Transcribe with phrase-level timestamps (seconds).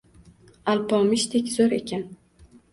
[0.73, 2.05] Alpomishdek zo‘r ekan.